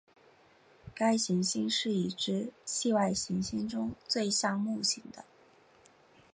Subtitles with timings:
[0.95, 5.23] 该行星是已知系外行星中最像木星的。